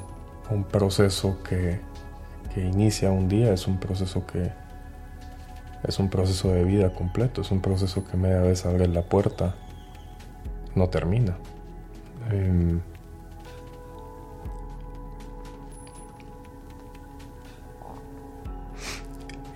[0.72, 1.80] proceso que,
[2.66, 4.52] inicia un día, es un proceso que
[5.88, 9.56] es un proceso de vida completo, es un proceso que media vez abre la puerta,
[10.76, 11.38] no termina.
[12.32, 12.82] Em,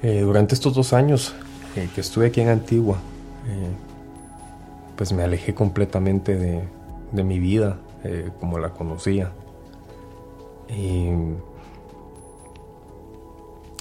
[0.01, 1.35] eh, durante estos dos años
[1.75, 2.97] eh, que estuve aquí en Antigua,
[3.47, 3.67] eh,
[4.95, 6.63] pues me alejé completamente de,
[7.11, 7.77] de mi vida,
[8.41, 9.31] como la conocía.
[10.67, 11.07] Y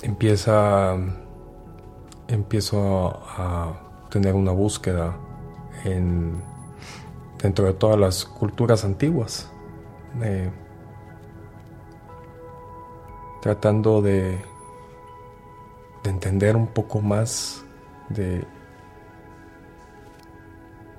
[0.02, 0.96] empieza,
[2.28, 3.78] empiezo a,
[4.10, 5.16] tener una búsqueda
[5.84, 6.42] en,
[7.42, 9.50] dentro de todas las culturas antiguas,
[13.40, 14.38] tratando de,
[16.04, 17.64] de entender un poco más
[18.10, 18.44] de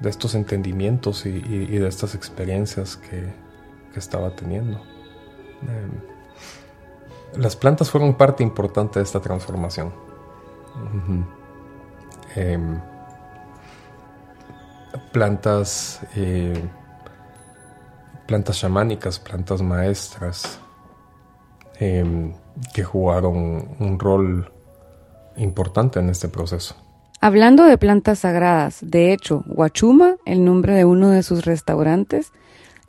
[0.03, 3.41] de estos entendimientos y, de estas experiencias que,
[3.95, 4.81] estaba teniendo.
[5.61, 6.12] Em,
[7.37, 9.91] las plantas fueron parte importante de esta transformación.
[12.35, 12.79] Em,
[15.11, 16.61] plantas, eh,
[18.27, 20.59] plantas chamánicas, plantas maestras,
[21.79, 22.33] em,
[22.73, 24.51] que jugaron un rol
[25.37, 26.75] importante en este proceso.
[27.21, 32.31] Hablando de plantas sagradas, de hecho, Huachuma, el nombre de uno de sus restaurantes,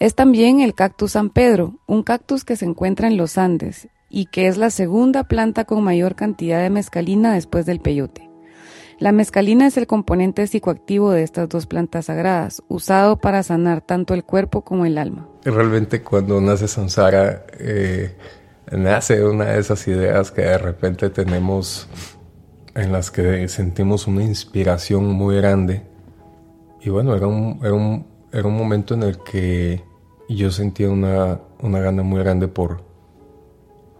[0.01, 4.27] es también el cactus San Pedro, un cactus que se encuentra en los Andes y
[4.27, 8.31] que es la segunda planta con mayor cantidad de mescalina después del peyote.
[9.01, 14.15] La mescalina es el componente psicoactivo de estas dos plantas sagradas, usado para sanar tanto
[14.15, 15.29] el cuerpo como el alma.
[15.45, 18.17] Realmente cuando nace Sansara, eh,
[18.71, 21.89] me hace una de esas ideas que de repente tenemos
[22.77, 25.83] en las que sentimos una inspiración muy grande.
[26.81, 29.83] Y bueno, era un, era un, era un momento en el que
[30.29, 32.94] yo sentía una, una gana muy grande por,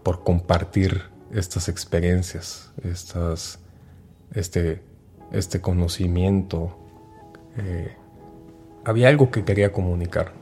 [0.05, 1.01] por compartir
[1.31, 3.57] estas experiencias, estas,
[4.35, 4.83] este,
[5.31, 6.77] este conocimiento.
[7.57, 7.91] Eh,
[8.83, 10.33] había algo que quería comunicar,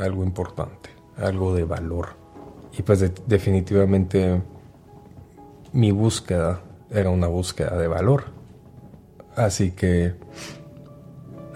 [0.00, 2.16] algo importante, algo de valor.
[2.76, 4.42] Y pues definitivamente
[5.72, 6.60] mi búsqueda
[6.90, 8.24] era una búsqueda de valor.
[9.36, 10.16] Así que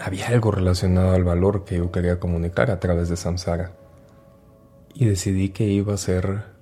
[0.00, 3.72] había algo relacionado al valor que yo quería comunicar a través de Samsara.
[4.94, 6.55] Y decidí que iba a ser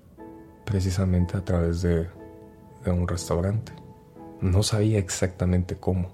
[0.64, 2.08] precisamente a través de,
[2.84, 3.72] de un restaurante.
[4.40, 6.08] No sabía exactamente cómo.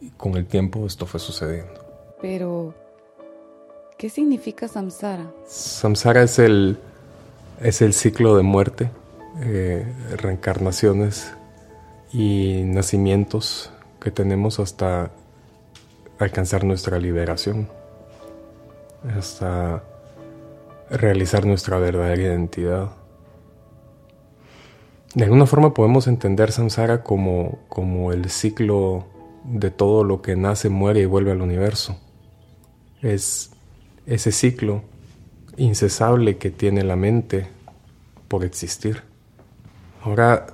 [0.00, 1.84] Y con el tiempo esto fue sucediendo.
[2.20, 2.74] Pero,
[3.98, 5.30] ¿qué significa samsara?
[5.46, 6.78] Samsara es el,
[7.60, 8.90] es el ciclo de muerte,
[9.42, 9.86] eh,
[10.16, 11.32] reencarnaciones
[12.12, 15.10] y nacimientos que tenemos hasta
[16.18, 17.68] alcanzar nuestra liberación,
[19.16, 19.82] hasta
[20.90, 22.90] realizar nuestra verdadera identidad.
[25.14, 29.06] De alguna forma podemos entender samsara como, como el ciclo
[29.44, 31.96] de todo lo que nace, muere y vuelve al universo
[33.04, 33.50] es
[34.06, 34.82] ese ciclo
[35.56, 37.46] incesable que tiene la mente
[38.28, 39.02] por existir.
[40.02, 40.46] Ahora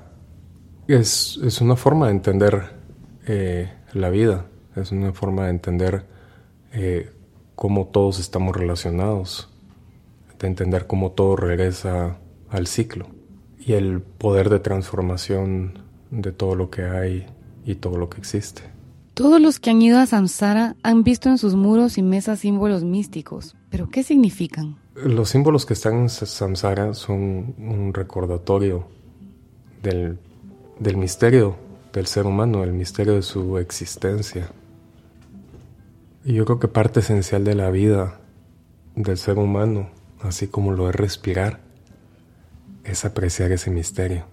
[0.89, 2.71] es, una forma de entender
[3.27, 4.47] eh, la vida,
[4.77, 6.05] es una forma de entender
[6.73, 7.11] eh,
[7.55, 9.49] cómo todos estamos relacionados,
[10.39, 12.19] de entender cómo todo regresa
[12.51, 13.07] al ciclo
[13.71, 15.79] y el poder de transformación
[16.11, 17.27] de todo lo que hay
[17.65, 18.63] y todo lo que existe.
[19.15, 22.83] Todos los que han ido a Samsara han visto en sus muros y mesas símbolos
[22.83, 24.77] místicos, pero ¿qué significan?
[24.97, 28.89] Los símbolos que están en Samsara son un recordatorio
[29.85, 30.19] del,
[30.81, 31.57] del misterio
[31.93, 34.49] del ser humano, el misterio de su existencia.
[36.25, 38.19] Y yo creo que parte esencial de la vida
[38.97, 39.91] del ser humano,
[40.23, 41.70] así como lo es respirar,
[42.85, 44.25] es apreciar ese misterio.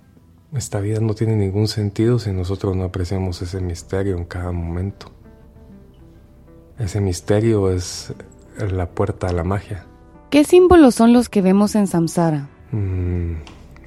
[0.54, 5.12] Esta vida no tiene ningún sentido si nosotros no apreciamos ese misterio en cada momento.
[6.80, 8.14] Ese misterio es
[8.58, 9.86] la puerta a la magia.
[10.30, 12.50] ¿Qué símbolos son los que vemos en Samsara?
[12.72, 13.34] Mm,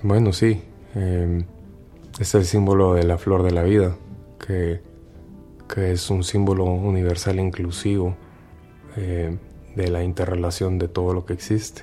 [0.02, 0.62] bueno, sí.
[0.94, 1.44] Em,
[2.18, 3.96] es el símbolo de la flor de la vida,
[4.44, 4.82] que,
[5.72, 8.16] que es un símbolo universal e inclusivo
[8.96, 9.36] eh,
[9.76, 11.82] de la interrelación de todo lo que existe.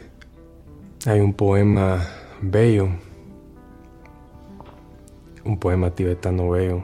[1.05, 2.05] Hay un poema
[2.41, 2.89] bello
[5.43, 6.83] un poema tibetano veo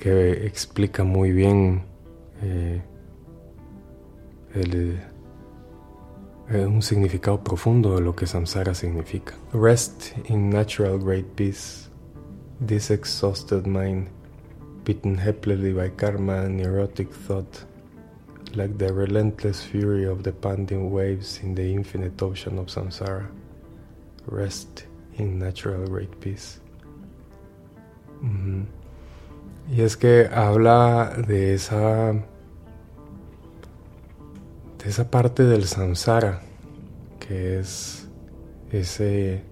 [0.00, 1.82] que explica muy bien
[2.42, 2.82] eh,
[4.54, 4.98] el,
[6.50, 9.34] eh, un significado profundo de lo que samsara significa.
[9.52, 11.88] Rest in natural great peace,
[12.64, 14.08] this exhausted mind,
[14.84, 17.64] beaten helplessly by karma and neurotic thought,
[18.54, 23.26] like the relentless fury of the pounding waves in the infinite ocean of samsara.
[24.26, 24.82] Rest
[25.18, 26.60] in natural great peace.
[29.70, 32.22] Y es que habla de esa de
[34.84, 36.42] esa parte del samsara
[37.18, 38.08] que es
[38.70, 39.42] ese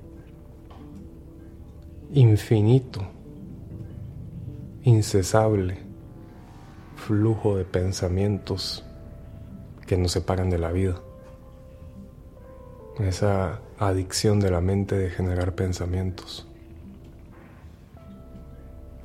[2.13, 3.01] infinito,
[4.83, 5.79] incesable
[6.97, 8.85] flujo de pensamientos
[9.87, 11.01] que nos separan de la vida.
[12.99, 16.47] Esa adicción de la mente de generar pensamientos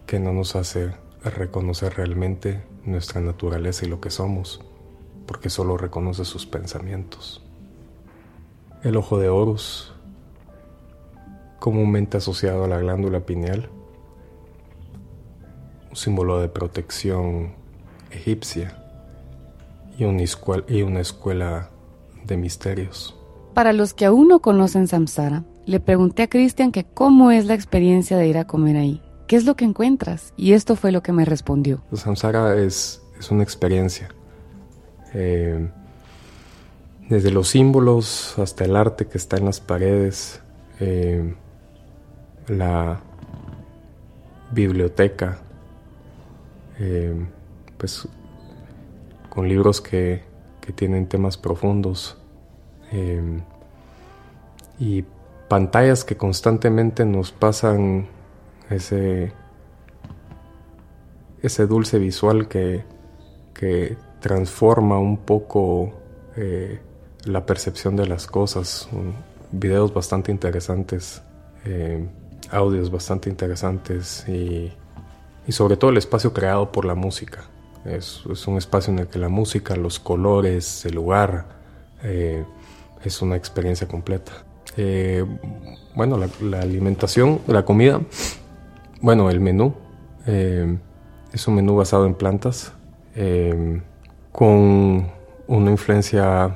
[0.05, 4.59] que no nos hace reconocer realmente nuestra naturaleza y lo que somos,
[5.27, 7.43] porque solo reconoce sus pensamientos.
[8.83, 9.93] El ojo de Horus,
[11.59, 13.69] comúnmente asociado a la glándula pineal,
[15.91, 17.53] un símbolo de protección
[18.09, 18.83] egipcia
[19.97, 20.21] y una,
[21.01, 21.69] escuela,
[22.23, 23.18] de misterios.
[23.53, 27.53] Para los que aún no conocen Samsara, le pregunté a Cristian que cómo es la
[27.53, 29.01] experiencia de ir a comer ahí.
[29.27, 30.33] ¿Qué es lo que encuentras?
[30.37, 31.83] Y esto fue lo que me respondió.
[31.93, 34.09] Samsara es, es una experiencia.
[35.13, 35.69] Eh,
[37.09, 40.41] desde los símbolos hasta el arte que está en las paredes,
[40.79, 41.35] eh,
[42.47, 43.01] la
[44.51, 45.39] biblioteca,
[46.79, 47.13] eh,
[47.77, 48.07] pues
[49.29, 50.23] con libros que,
[50.61, 52.18] que tienen temas profundos
[54.79, 55.03] y
[55.47, 58.07] pantallas que constantemente nos pasan
[58.69, 59.31] ese,
[61.41, 62.83] ese dulce visual que,
[63.53, 65.93] que transforma un poco
[66.35, 66.79] eh,
[67.25, 68.89] la percepción de las cosas.
[69.51, 71.21] videos bastante interesantes
[72.51, 74.71] audios bastante interesantes y,
[75.51, 77.43] sobre todo el espacio creado por la música.
[77.85, 81.45] Es, un espacio en el que la música, los colores, el lugar,
[83.03, 84.31] es una experiencia completa.
[85.95, 88.01] bueno, la, alimentación, la comida,
[89.01, 89.73] bueno, el menú
[90.25, 92.73] es un menú basado en plantas
[94.31, 95.07] con
[95.47, 96.55] una influencia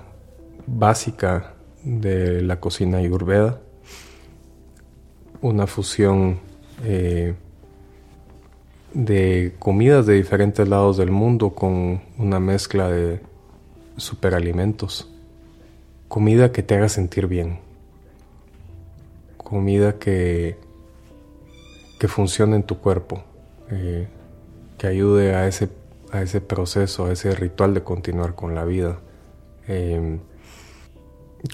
[0.67, 3.59] básica de la cocina ayurveda,
[5.41, 6.39] una fusión
[6.83, 7.33] eh,
[8.93, 13.19] de comidas de diferentes lados del mundo con una mezcla de
[13.97, 15.12] superalimentos,
[16.13, 17.57] comida que te haga sentir bien,
[19.35, 20.57] comida que,
[21.99, 23.23] que funcione en tu cuerpo,
[23.71, 24.07] eh,
[24.77, 25.69] que ayude a ese
[26.11, 28.99] a ese proceso, a ese ritual de continuar con la vida,
[29.67, 30.19] em,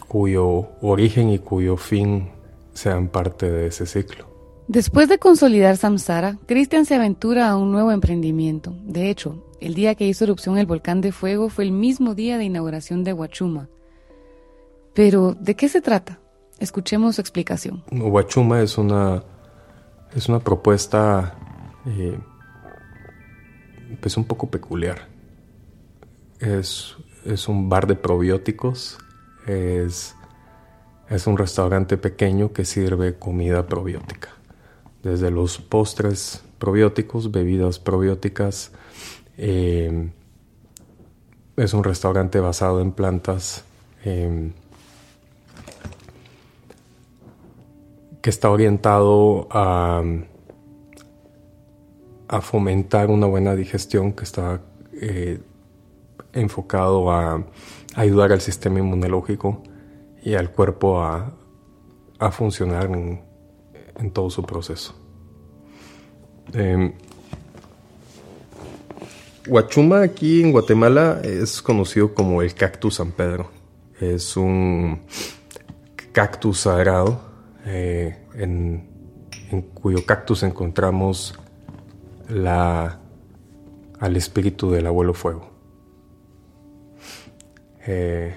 [0.09, 2.27] cuyo origen y cuyo fin
[2.73, 4.25] sean parte de ese ciclo.
[4.67, 8.75] Después de consolidar Samsara, Christian se aventura a un nuevo emprendimiento.
[8.83, 12.37] De hecho, el día que hizo erupción el volcán de fuego fue el mismo día
[12.37, 13.69] de inauguración de Huachuma.
[14.99, 16.19] Pero, ¿de qué se trata?
[16.59, 17.85] Escuchemos su explicación.
[17.89, 19.23] Huachuma es una,
[20.13, 21.35] es una propuesta
[21.85, 22.19] eh,
[24.01, 25.07] pues un poco peculiar.
[26.41, 26.97] Es,
[27.47, 28.97] un bar de probióticos,
[29.47, 30.17] es,
[31.07, 34.31] es un restaurante pequeño que sirve comida probiótica.
[35.01, 38.73] Desde los postres probióticos, bebidas probióticas,
[39.37, 40.09] eh,
[41.55, 43.63] es un restaurante basado en plantas
[44.03, 44.51] em,
[48.21, 50.03] que está orientado a
[52.29, 54.61] a fomentar una buena digestión que está
[54.93, 55.39] eh,
[56.31, 57.43] enfocado a,
[57.95, 59.63] ayudar al sistema inmunológico
[60.21, 61.33] y al cuerpo a,
[62.31, 64.93] funcionar en, todo su proceso.
[66.53, 66.93] Eh,
[70.01, 73.49] aquí en Guatemala es conocido como el cactus San Pedro.
[73.99, 74.99] Es un
[76.11, 77.28] cactus sagrado
[77.71, 78.89] eh, en,
[79.75, 81.39] cuyo cactus encontramos
[82.27, 82.99] la,
[83.99, 85.49] al espíritu del abuelo fuego.
[87.85, 88.35] Eh,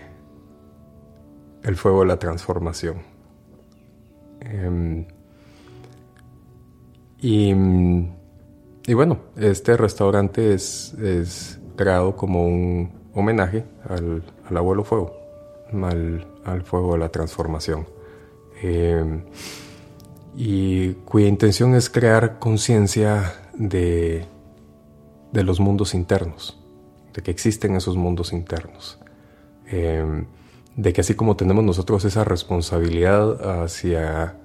[1.62, 2.96] el fuego de la transformación.
[4.40, 5.06] Em,
[7.18, 7.54] y,
[8.86, 15.14] y, bueno, este restaurante es, es, creado como un homenaje al, al abuelo fuego,
[15.72, 17.86] al, al, fuego de la transformación.
[18.62, 19.24] Em,
[20.36, 24.24] y cuya intención es crear conciencia de,
[25.32, 26.58] de los mundos internos,
[27.12, 28.98] de que existen esos mundos internos,
[29.66, 30.26] em,
[30.76, 34.36] de que así como tenemos nosotros esa responsabilidad hacia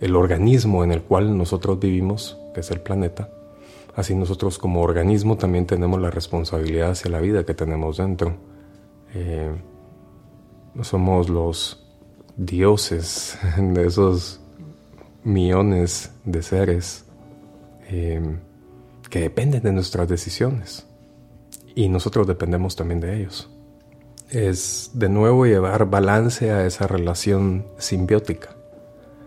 [0.00, 3.28] el organismo en el cual nosotros vivimos, que es el planeta,
[3.94, 8.36] así nosotros como organismo también tenemos la responsabilidad hacia la vida que tenemos dentro.
[9.14, 9.50] Eh,
[10.82, 11.79] somos los
[12.46, 14.40] dioses de esos
[15.22, 17.04] millones de seres
[17.92, 18.38] Em,
[19.10, 20.86] que dependen de nuestras decisiones
[21.74, 23.50] y nosotros dependemos también de ellos.
[24.30, 28.54] Es de nuevo llevar balance a esa relación simbiótica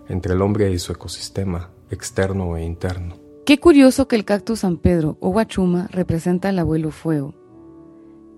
[0.07, 3.17] entre el hombre y su ecosistema externo e interno.
[3.45, 7.33] Qué curioso que el cactus San Pedro o Huachuma representa al abuelo fuego.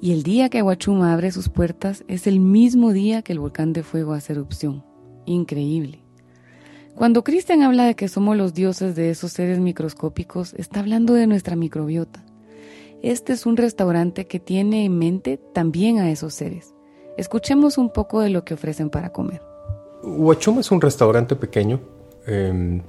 [0.01, 3.73] Y el día que Huachuma abre sus puertas es el mismo día que el volcán
[3.73, 4.83] de fuego hace erupción.
[5.25, 6.03] Increíble.
[6.95, 11.27] Cuando Cristian habla de que somos los dioses de esos seres microscópicos, está hablando de
[11.27, 12.23] nuestra microbiota.
[13.01, 16.73] Este es un restaurante que tiene en mente también a esos seres.
[17.17, 19.41] Escuchemos un poco de lo que ofrecen para comer.
[20.03, 21.81] Huachuma es un restaurante pequeño.
[22.25, 22.81] Em,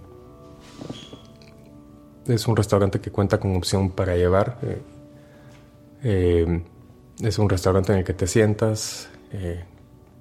[2.26, 4.58] es un restaurante que cuenta con opción para llevar.
[4.62, 6.62] Eh, em,
[7.20, 9.64] es un restaurante en el que te sientas, eh,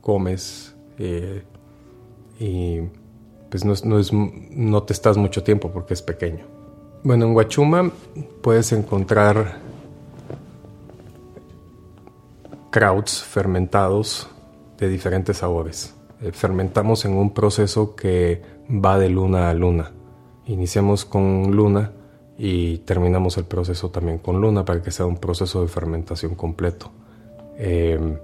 [0.02, 1.44] comes eh,
[2.40, 2.80] y
[3.50, 6.46] pues no, es, no te estás mucho tiempo porque es pequeño.
[7.04, 7.92] Bueno, en Huachuma
[8.42, 9.60] puedes encontrar
[12.72, 14.28] krauts fermentados
[14.78, 15.94] de diferentes sabores.
[16.22, 19.92] Eh, fermentamos en un proceso que va de luna a luna.
[20.48, 21.92] Iniciamos con luna
[22.38, 26.92] y terminamos el proceso también con luna para que sea un proceso de fermentación completo.
[27.58, 28.18] Eh,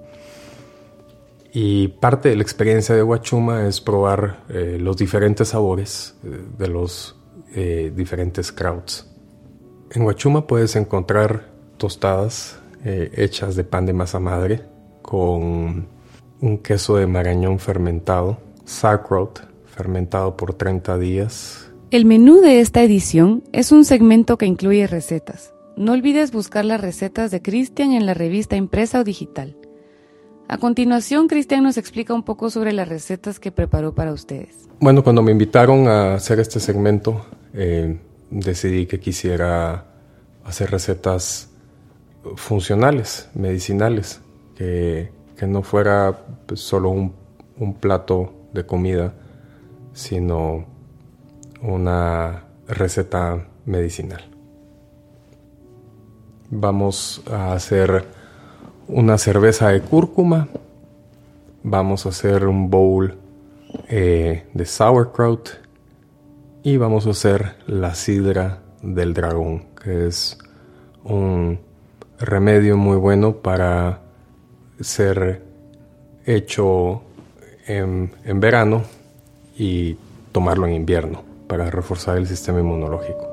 [1.53, 6.67] y parte de la experiencia de Huachuma es probar eh, los diferentes sabores eh, de
[6.69, 7.17] los
[7.53, 9.07] eh, diferentes krauts.
[9.91, 14.63] En Huachuma puedes encontrar tostadas hechas de pan de masa madre
[15.03, 15.87] con
[16.41, 21.70] un queso de marañón fermentado, sauerkraut fermentado por 30 días.
[21.91, 25.53] El menú de esta edición es un segmento que incluye recetas.
[25.75, 29.57] No olvides buscar las recetas de Cristian en la revista impresa o digital.
[30.47, 34.69] A continuación, Cristian nos explica un poco sobre las recetas que preparó para ustedes.
[34.79, 39.83] Bueno, cuando me invitaron a hacer este segmento, eh, decidí que quisiera
[40.45, 41.49] hacer recetas
[42.37, 44.21] funcionales, medicinales,
[44.55, 45.11] que,
[45.45, 47.13] no fuera pues, solo un,
[47.57, 49.13] un plato de comida,
[49.91, 50.70] sino
[51.61, 54.21] una receta medicinal.
[56.49, 58.05] Vamos a hacer
[58.87, 60.49] una cerveza de cúrcuma.
[61.63, 63.17] Vamos a hacer un bowl
[63.87, 65.49] eh, de sauerkraut.
[66.63, 70.37] Y vamos a hacer la sidra del dragón, que es
[71.03, 71.59] un
[72.19, 74.01] remedio muy bueno para
[74.79, 75.43] ser
[76.25, 77.01] hecho
[77.65, 78.83] en, en verano
[79.57, 79.97] y
[80.31, 83.30] tomarlo en invierno para reforzar el sistema inmunológico.